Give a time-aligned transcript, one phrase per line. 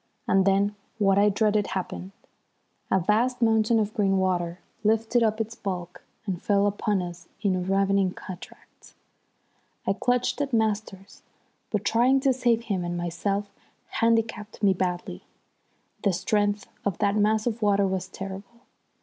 [0.27, 2.11] And then what I dreaded happened.
[2.89, 7.55] A vast mountain of green water lifted up its bulk and fell upon us in
[7.55, 8.95] a ravening cataract.
[9.85, 11.21] I clutched at Masters,
[11.69, 13.51] but trying to save him and myself
[14.01, 15.21] handicapped me badly.
[16.01, 18.61] The strength of that mass of water was terrible.